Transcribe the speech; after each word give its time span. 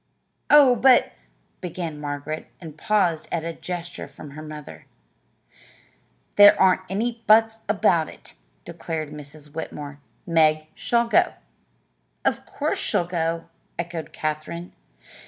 "Oh, 0.49 0.75
but" 0.75 1.13
began 1.61 2.01
Margaret, 2.01 2.47
and 2.59 2.75
paused 2.75 3.27
at 3.31 3.43
a 3.43 3.53
gesture 3.53 4.07
from 4.07 4.31
her 4.31 4.41
mother. 4.41 4.87
"There 6.37 6.59
aren't 6.59 6.81
any 6.89 7.23
'buts' 7.27 7.59
about 7.69 8.09
it," 8.09 8.33
declared 8.65 9.11
Mrs. 9.11 9.53
Whitmore. 9.53 9.99
"Meg 10.25 10.65
shall 10.73 11.07
go." 11.07 11.33
"Of 12.25 12.47
course 12.47 12.79
she'll 12.79 13.05
go!" 13.05 13.45
echoed 13.77 14.11
Katherine. 14.11 14.73